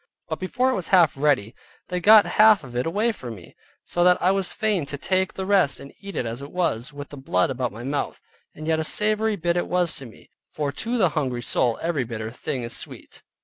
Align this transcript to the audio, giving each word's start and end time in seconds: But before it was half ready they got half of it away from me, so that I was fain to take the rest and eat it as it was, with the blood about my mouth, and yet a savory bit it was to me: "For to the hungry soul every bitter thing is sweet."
But 0.29 0.39
before 0.39 0.71
it 0.71 0.73
was 0.73 0.87
half 0.87 1.15
ready 1.15 1.53
they 1.89 1.99
got 1.99 2.25
half 2.25 2.63
of 2.63 2.75
it 2.75 2.87
away 2.87 3.11
from 3.11 3.35
me, 3.35 3.55
so 3.85 4.03
that 4.03 4.19
I 4.19 4.31
was 4.31 4.51
fain 4.51 4.83
to 4.87 4.97
take 4.97 5.35
the 5.35 5.45
rest 5.45 5.79
and 5.79 5.93
eat 6.01 6.15
it 6.15 6.25
as 6.25 6.41
it 6.41 6.51
was, 6.51 6.91
with 6.91 7.09
the 7.09 7.17
blood 7.17 7.51
about 7.51 7.71
my 7.71 7.83
mouth, 7.83 8.19
and 8.55 8.65
yet 8.67 8.79
a 8.79 8.83
savory 8.83 9.35
bit 9.35 9.55
it 9.57 9.67
was 9.67 9.95
to 9.97 10.07
me: 10.07 10.31
"For 10.49 10.71
to 10.71 10.97
the 10.97 11.09
hungry 11.09 11.43
soul 11.43 11.77
every 11.83 12.03
bitter 12.03 12.31
thing 12.31 12.63
is 12.63 12.75
sweet." 12.75 13.21